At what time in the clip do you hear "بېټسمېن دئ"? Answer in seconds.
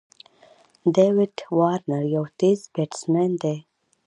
2.73-3.57